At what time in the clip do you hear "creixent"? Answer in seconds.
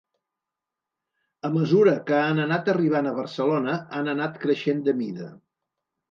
4.47-4.81